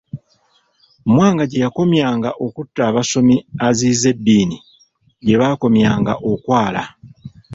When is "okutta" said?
2.45-2.81